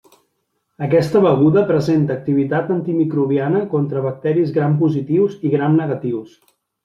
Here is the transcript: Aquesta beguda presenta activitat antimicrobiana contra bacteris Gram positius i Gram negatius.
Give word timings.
Aquesta 0.85 1.19
beguda 1.25 1.61
presenta 1.71 2.15
activitat 2.21 2.71
antimicrobiana 2.77 3.61
contra 3.75 4.03
bacteris 4.07 4.53
Gram 4.55 4.79
positius 4.83 5.37
i 5.49 5.55
Gram 5.57 5.77
negatius. 5.85 6.35